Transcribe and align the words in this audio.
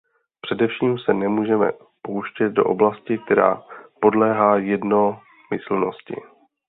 Především 0.41 0.97
se 0.99 1.13
nemůžeme 1.13 1.71
pouštět 2.01 2.49
do 2.49 2.65
oblasti, 2.65 3.17
která 3.17 3.63
podléhá 4.01 4.57
jednomyslnosti. 4.57 6.15